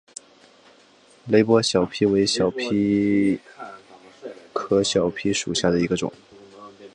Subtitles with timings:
[1.27, 3.37] 雷波小檗为小檗
[4.51, 6.11] 科小檗属下的一个种。